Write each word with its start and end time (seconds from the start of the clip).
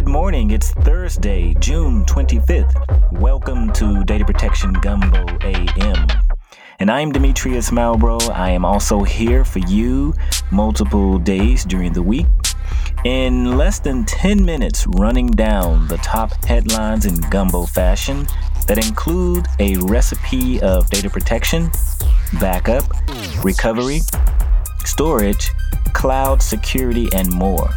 Good 0.00 0.08
morning. 0.08 0.50
It's 0.50 0.70
Thursday, 0.70 1.52
June 1.60 2.06
25th. 2.06 3.20
Welcome 3.20 3.70
to 3.74 4.02
Data 4.02 4.24
Protection 4.24 4.72
Gumbo 4.72 5.26
AM. 5.42 6.06
And 6.78 6.90
I'm 6.90 7.12
Demetrius 7.12 7.68
Malbrough. 7.68 8.30
I 8.30 8.48
am 8.48 8.64
also 8.64 9.02
here 9.02 9.44
for 9.44 9.58
you 9.58 10.14
multiple 10.50 11.18
days 11.18 11.66
during 11.66 11.92
the 11.92 12.00
week. 12.02 12.24
In 13.04 13.58
less 13.58 13.78
than 13.78 14.06
10 14.06 14.42
minutes, 14.42 14.86
running 14.86 15.26
down 15.26 15.86
the 15.88 15.98
top 15.98 16.32
headlines 16.46 17.04
in 17.04 17.16
gumbo 17.28 17.66
fashion 17.66 18.26
that 18.68 18.82
include 18.82 19.48
a 19.58 19.76
recipe 19.80 20.62
of 20.62 20.88
data 20.88 21.10
protection, 21.10 21.70
backup, 22.40 22.84
recovery, 23.44 24.00
storage, 24.86 25.50
cloud 25.92 26.40
security, 26.40 27.10
and 27.14 27.30
more. 27.30 27.68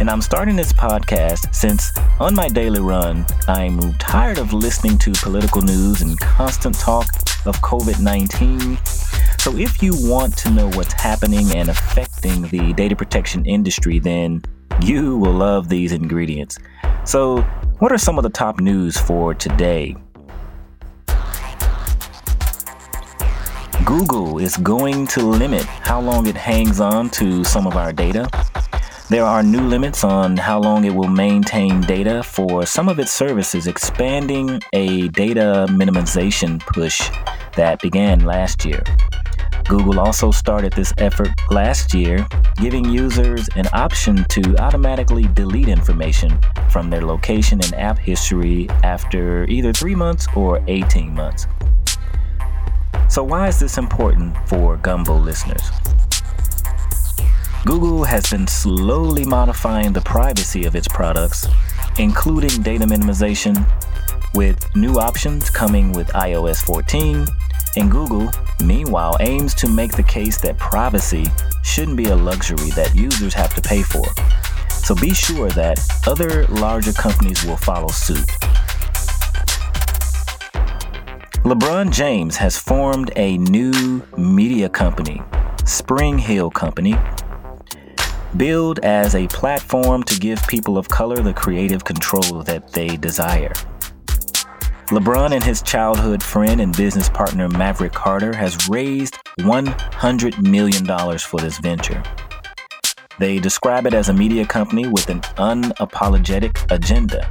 And 0.00 0.10
I'm 0.10 0.20
starting 0.20 0.56
this 0.56 0.72
podcast 0.72 1.54
since 1.54 1.90
on 2.20 2.34
my 2.34 2.48
daily 2.48 2.80
run, 2.80 3.24
I'm 3.48 3.94
tired 3.94 4.38
of 4.38 4.52
listening 4.52 4.98
to 4.98 5.12
political 5.12 5.62
news 5.62 6.02
and 6.02 6.18
constant 6.18 6.78
talk 6.78 7.06
of 7.46 7.56
COVID 7.62 8.00
19. 8.00 8.78
So 9.38 9.56
if 9.56 9.82
you 9.82 9.92
want 9.96 10.36
to 10.38 10.50
know 10.50 10.68
what's 10.70 10.92
happening 10.92 11.50
and 11.54 11.68
affecting 11.68 12.42
the 12.48 12.72
data 12.72 12.96
protection 12.96 13.44
industry, 13.46 13.98
then 13.98 14.42
you 14.82 15.16
will 15.16 15.32
love 15.32 15.68
these 15.68 15.92
ingredients. 15.92 16.58
So, 17.04 17.42
what 17.78 17.92
are 17.92 17.98
some 17.98 18.18
of 18.18 18.24
the 18.24 18.30
top 18.30 18.60
news 18.60 18.96
for 18.96 19.34
today? 19.34 19.96
Google 23.84 24.38
is 24.38 24.56
going 24.56 25.06
to 25.08 25.20
limit 25.20 25.62
how 25.62 26.00
long 26.00 26.26
it 26.26 26.34
hangs 26.34 26.80
on 26.80 27.08
to 27.10 27.44
some 27.44 27.66
of 27.66 27.76
our 27.76 27.92
data. 27.92 28.28
There 29.08 29.24
are 29.24 29.40
new 29.40 29.60
limits 29.60 30.02
on 30.02 30.36
how 30.36 30.58
long 30.58 30.84
it 30.84 30.92
will 30.92 31.06
maintain 31.06 31.80
data 31.80 32.24
for 32.24 32.66
some 32.66 32.88
of 32.88 32.98
its 32.98 33.12
services, 33.12 33.68
expanding 33.68 34.60
a 34.72 35.06
data 35.08 35.66
minimization 35.70 36.58
push 36.58 37.08
that 37.54 37.80
began 37.80 38.24
last 38.24 38.64
year. 38.64 38.82
Google 39.68 40.00
also 40.00 40.32
started 40.32 40.72
this 40.72 40.92
effort 40.98 41.28
last 41.52 41.94
year, 41.94 42.26
giving 42.56 42.84
users 42.84 43.48
an 43.54 43.68
option 43.72 44.24
to 44.24 44.56
automatically 44.58 45.28
delete 45.34 45.68
information 45.68 46.36
from 46.68 46.90
their 46.90 47.02
location 47.02 47.60
and 47.62 47.74
app 47.76 47.98
history 47.98 48.68
after 48.82 49.44
either 49.44 49.72
three 49.72 49.94
months 49.94 50.26
or 50.34 50.60
18 50.66 51.14
months. 51.14 51.46
So, 53.08 53.22
why 53.22 53.46
is 53.46 53.60
this 53.60 53.78
important 53.78 54.36
for 54.48 54.76
Gumbo 54.78 55.16
listeners? 55.16 55.70
Google 57.66 58.04
has 58.04 58.30
been 58.30 58.46
slowly 58.46 59.24
modifying 59.24 59.92
the 59.92 60.00
privacy 60.00 60.66
of 60.66 60.76
its 60.76 60.86
products, 60.86 61.48
including 61.98 62.62
data 62.62 62.86
minimization, 62.86 63.56
with 64.34 64.64
new 64.76 65.00
options 65.00 65.50
coming 65.50 65.90
with 65.90 66.06
iOS 66.10 66.64
14. 66.64 67.26
And 67.76 67.90
Google, 67.90 68.30
meanwhile, 68.64 69.16
aims 69.18 69.52
to 69.54 69.68
make 69.68 69.90
the 69.90 70.04
case 70.04 70.40
that 70.42 70.56
privacy 70.58 71.24
shouldn't 71.64 71.96
be 71.96 72.04
a 72.04 72.14
luxury 72.14 72.70
that 72.76 72.94
users 72.94 73.34
have 73.34 73.52
to 73.56 73.60
pay 73.60 73.82
for. 73.82 74.04
So 74.68 74.94
be 74.94 75.12
sure 75.12 75.50
that 75.50 75.80
other 76.06 76.46
larger 76.46 76.92
companies 76.92 77.44
will 77.44 77.56
follow 77.56 77.88
suit. 77.88 78.28
LeBron 81.42 81.90
James 81.90 82.36
has 82.36 82.56
formed 82.56 83.10
a 83.16 83.38
new 83.38 84.06
media 84.16 84.68
company, 84.68 85.20
SpringHill 85.64 86.54
Company, 86.54 86.96
Build 88.34 88.80
as 88.80 89.14
a 89.14 89.26
platform 89.28 90.02
to 90.02 90.18
give 90.18 90.46
people 90.46 90.76
of 90.76 90.88
color 90.88 91.16
the 91.16 91.32
creative 91.32 91.84
control 91.84 92.42
that 92.42 92.72
they 92.72 92.96
desire. 92.96 93.52
LeBron 94.88 95.32
and 95.32 95.42
his 95.42 95.62
childhood 95.62 96.22
friend 96.22 96.60
and 96.60 96.76
business 96.76 97.08
partner 97.08 97.48
Maverick 97.48 97.92
Carter 97.92 98.34
has 98.34 98.68
raised 98.68 99.16
$100 99.40 100.42
million 100.42 100.84
for 101.18 101.40
this 101.40 101.58
venture. 101.58 102.02
They 103.18 103.38
describe 103.38 103.86
it 103.86 103.94
as 103.94 104.10
a 104.10 104.12
media 104.12 104.44
company 104.44 104.86
with 104.86 105.08
an 105.08 105.22
unapologetic 105.38 106.70
agenda, 106.70 107.30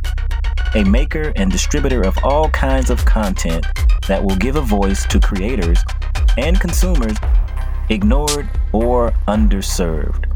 a 0.74 0.84
maker 0.84 1.32
and 1.36 1.52
distributor 1.52 2.02
of 2.02 2.18
all 2.24 2.50
kinds 2.50 2.90
of 2.90 3.06
content 3.06 3.66
that 4.08 4.24
will 4.24 4.38
give 4.38 4.56
a 4.56 4.62
voice 4.62 5.06
to 5.08 5.20
creators 5.20 5.84
and 6.38 6.60
consumers 6.60 7.18
ignored 7.90 8.50
or 8.74 9.12
underserved. 9.28 10.35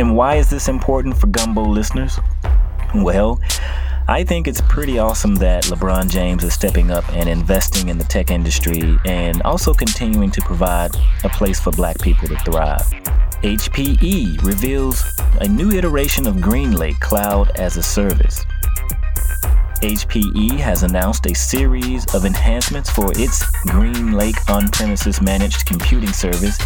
And 0.00 0.16
why 0.16 0.36
is 0.36 0.48
this 0.48 0.68
important 0.68 1.14
for 1.18 1.26
Gumbo 1.26 1.62
listeners? 1.62 2.18
Well, 2.94 3.38
I 4.08 4.24
think 4.24 4.48
it's 4.48 4.62
pretty 4.62 4.98
awesome 4.98 5.34
that 5.36 5.64
LeBron 5.64 6.10
James 6.10 6.42
is 6.42 6.54
stepping 6.54 6.90
up 6.90 7.06
and 7.12 7.28
investing 7.28 7.90
in 7.90 7.98
the 7.98 8.04
tech 8.04 8.30
industry 8.30 8.98
and 9.04 9.42
also 9.42 9.74
continuing 9.74 10.30
to 10.30 10.40
provide 10.40 10.92
a 11.22 11.28
place 11.28 11.60
for 11.60 11.70
black 11.72 12.00
people 12.00 12.28
to 12.28 12.36
thrive. 12.38 12.80
HPE 13.42 14.42
reveals 14.42 15.04
a 15.42 15.46
new 15.46 15.70
iteration 15.70 16.26
of 16.26 16.36
GreenLake 16.36 16.98
Cloud 17.00 17.50
as 17.58 17.76
a 17.76 17.82
Service. 17.82 18.46
HPE 19.82 20.58
has 20.58 20.82
announced 20.82 21.26
a 21.26 21.34
series 21.34 22.06
of 22.14 22.24
enhancements 22.24 22.88
for 22.88 23.12
its 23.12 23.44
GreenLake 23.66 24.50
on 24.50 24.68
premises 24.68 25.20
managed 25.20 25.66
computing 25.66 26.12
service 26.12 26.56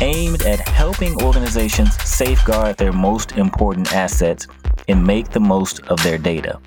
aimed 0.00 0.42
at 0.42 0.66
helping 0.68 1.20
organizations 1.22 1.94
safeguard 2.02 2.76
their 2.76 2.92
most 2.92 3.32
important 3.32 3.92
assets 3.92 4.46
and 4.88 5.04
make 5.04 5.30
the 5.30 5.40
most 5.40 5.80
of 5.84 6.02
their 6.02 6.18
data. 6.18 6.60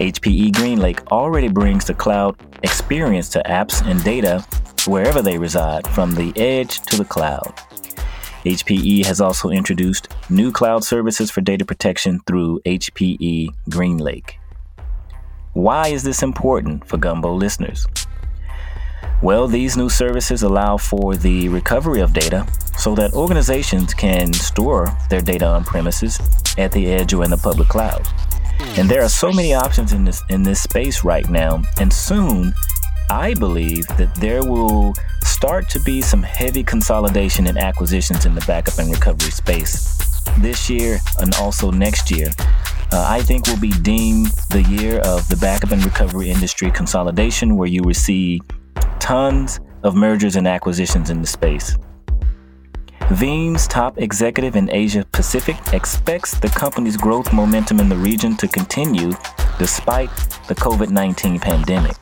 HPE 0.00 0.52
GreenLake 0.52 1.06
already 1.08 1.48
brings 1.48 1.84
the 1.84 1.94
cloud 1.94 2.36
experience 2.62 3.28
to 3.30 3.42
apps 3.46 3.84
and 3.88 4.02
data 4.04 4.44
wherever 4.86 5.20
they 5.20 5.38
reside, 5.38 5.86
from 5.88 6.14
the 6.14 6.32
edge 6.36 6.80
to 6.80 6.96
the 6.96 7.04
cloud. 7.04 7.52
HPE 8.44 9.04
has 9.04 9.20
also 9.20 9.50
introduced 9.50 10.08
new 10.30 10.50
cloud 10.52 10.84
services 10.84 11.30
for 11.30 11.40
data 11.40 11.64
protection 11.64 12.20
through 12.26 12.60
HPE 12.64 13.48
GreenLake. 13.68 14.34
Why 15.52 15.88
is 15.88 16.02
this 16.04 16.22
important 16.22 16.86
for 16.86 16.96
Gumbo 16.96 17.34
listeners? 17.34 17.86
Well, 19.22 19.48
these 19.48 19.76
new 19.76 19.88
services 19.88 20.42
allow 20.42 20.76
for 20.76 21.16
the 21.16 21.48
recovery 21.48 22.00
of 22.00 22.12
data 22.12 22.46
so 22.76 22.94
that 22.94 23.14
organizations 23.14 23.92
can 23.92 24.32
store 24.32 24.96
their 25.10 25.20
data 25.20 25.46
on 25.46 25.64
premises, 25.64 26.20
at 26.56 26.70
the 26.72 26.86
edge, 26.86 27.12
or 27.12 27.24
in 27.24 27.30
the 27.30 27.36
public 27.36 27.68
cloud. 27.68 28.06
And 28.76 28.88
there 28.88 29.02
are 29.02 29.08
so 29.08 29.32
many 29.32 29.54
options 29.54 29.92
in 29.92 30.04
this 30.04 30.22
in 30.28 30.42
this 30.42 30.60
space 30.60 31.04
right 31.04 31.28
now, 31.28 31.62
and 31.80 31.92
soon 31.92 32.52
I 33.10 33.34
believe 33.34 33.86
that 33.96 34.14
there 34.16 34.44
will 34.44 34.94
start 35.22 35.68
to 35.70 35.80
be 35.80 36.02
some 36.02 36.22
heavy 36.22 36.62
consolidation 36.62 37.46
and 37.46 37.58
acquisitions 37.58 38.26
in 38.26 38.34
the 38.34 38.44
backup 38.46 38.78
and 38.78 38.90
recovery 38.90 39.30
space 39.30 40.20
this 40.38 40.68
year 40.68 40.98
and 41.18 41.34
also 41.36 41.70
next 41.70 42.10
year. 42.10 42.28
Uh, 42.90 43.04
I 43.06 43.20
think 43.20 43.46
will 43.46 43.60
be 43.60 43.70
deemed 43.82 44.28
the 44.50 44.62
year 44.62 44.98
of 45.00 45.28
the 45.28 45.36
backup 45.36 45.72
and 45.72 45.84
recovery 45.84 46.30
industry 46.30 46.70
consolidation, 46.70 47.56
where 47.56 47.68
you 47.68 47.82
will 47.82 47.94
see 47.94 48.40
tons 49.08 49.58
of 49.84 49.94
mergers 49.94 50.36
and 50.36 50.46
acquisitions 50.46 51.08
in 51.08 51.22
the 51.22 51.26
space. 51.26 51.78
Veeam's 53.20 53.66
top 53.66 53.96
executive 53.96 54.54
in 54.54 54.70
Asia 54.70 55.02
Pacific 55.12 55.56
expects 55.72 56.38
the 56.38 56.48
company's 56.48 56.98
growth 56.98 57.32
momentum 57.32 57.80
in 57.80 57.88
the 57.88 57.96
region 57.96 58.36
to 58.36 58.46
continue 58.46 59.12
despite 59.58 60.14
the 60.46 60.54
COVID 60.54 60.90
19 60.90 61.40
pandemic 61.40 61.96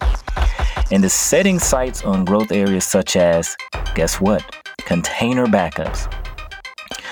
and 0.91 1.05
is 1.05 1.13
setting 1.13 1.61
sights 1.61 2.03
on 2.03 2.25
growth 2.25 2.51
areas 2.51 2.85
such 2.85 3.15
as, 3.15 3.57
guess 3.95 4.21
what? 4.21 4.43
Container 4.79 5.47
backups. 5.47 6.13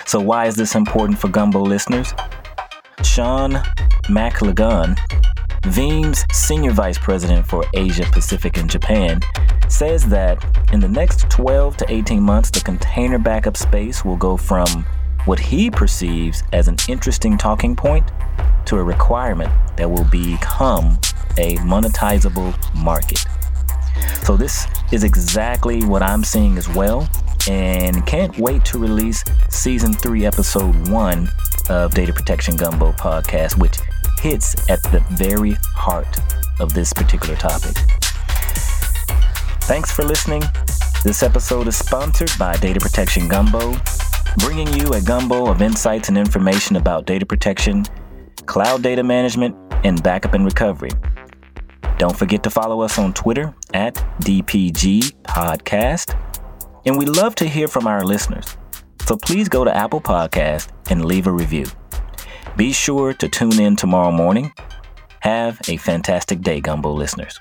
So, 0.07 0.19
why 0.19 0.47
is 0.47 0.57
this 0.57 0.75
important 0.75 1.21
for 1.21 1.29
Gumbo 1.29 1.61
listeners? 1.61 2.13
Shaun 3.05 3.53
McLagan, 4.09 4.99
Veeam's 5.65 6.27
senior 6.31 6.73
vice 6.73 6.99
president 6.99 7.47
for 7.47 7.65
Asia 7.73 8.05
Pacific 8.13 8.59
and 8.59 8.69
Japan, 8.69 9.21
says 9.67 10.05
that 10.07 10.45
in 10.75 10.81
the 10.81 10.89
next 10.89 11.31
12 11.31 11.79
to 11.79 11.87
18 11.89 12.23
months, 12.23 12.51
the 12.51 12.61
container 12.61 13.19
backup 13.19 13.57
space 13.57 14.05
will 14.05 14.17
go 14.17 14.37
from 14.37 14.85
what 15.25 15.39
he 15.39 15.71
perceives 15.71 16.43
as 16.53 16.69
an 16.69 16.77
interesting 16.87 17.39
talking 17.39 17.75
point 17.75 18.07
to 18.67 18.77
a 18.77 18.85
requirement 18.85 19.51
that 19.79 19.91
will 19.91 20.05
become 20.05 20.99
a 21.39 21.57
monetizable 21.57 22.55
market. 22.75 23.25
So, 24.23 24.37
this 24.37 24.67
is 24.93 25.03
exactly 25.03 25.83
what 25.83 26.03
I'm 26.03 26.25
seeing 26.25 26.59
as 26.59 26.69
well, 26.69 27.09
and 27.49 28.07
can't 28.07 28.37
wait 28.39 28.67
to 28.67 28.79
release 28.79 29.25
season 29.49 29.95
three, 29.95 30.27
episode 30.27 30.89
one 30.89 31.31
of 31.71 31.95
Data 31.95 32.13
Protection 32.13 32.57
Gumbo 32.57 32.93
podcast, 32.93 33.59
which 33.59 33.79
hits 34.25 34.55
at 34.71 34.83
the 34.85 35.05
very 35.11 35.53
heart 35.77 36.19
of 36.59 36.73
this 36.73 36.95
particular 36.95 37.37
topic. 37.37 37.77
Thanks 39.65 39.93
for 39.93 40.03
listening. 40.03 40.43
This 41.05 41.23
episode 41.23 41.69
is 41.69 41.77
sponsored 41.77 42.31
by 42.39 42.57
Data 42.57 42.81
Protection 42.81 43.29
Gumbo, 43.29 43.77
bringing 44.39 44.73
you 44.73 44.89
a 44.95 45.03
gumbo 45.03 45.51
of 45.51 45.61
insights 45.61 46.09
and 46.09 46.17
information 46.17 46.77
about 46.77 47.05
data 47.05 47.27
protection, 47.27 47.85
cloud 48.47 48.83
data 48.83 49.03
management, 49.03 49.55
and 49.85 50.03
backup 50.03 50.33
and 50.33 50.47
recovery. 50.47 50.93
Don't 51.99 52.17
forget 52.17 52.43
to 52.45 52.51
follow 52.51 52.81
us 52.81 52.99
on 52.99 53.13
Twitter 53.13 53.55
at 53.75 53.95
DPG 54.23 55.13
Podcast. 55.25 56.19
And 56.87 56.97
we 56.97 57.05
love 57.05 57.35
to 57.35 57.47
hear 57.47 57.69
from 57.69 57.87
our 57.87 58.03
listeners. 58.03 58.57
So 59.03 59.19
please 59.19 59.51
go 59.51 59.65
to 59.65 59.77
Apple 59.77 60.01
Podcast 60.01 60.69
and 60.91 61.05
leave 61.05 61.27
a 61.27 61.33
review. 61.33 61.67
Be 62.57 62.73
sure 62.73 63.13
to 63.15 63.29
tune 63.29 63.61
in 63.61 63.75
tomorrow 63.75 64.13
morning. 64.13 64.53
Have 65.21 65.61
a 65.69 65.77
fantastic 65.77 66.41
day, 66.41 66.61
Gumbo 66.61 66.93
listeners. 66.93 67.41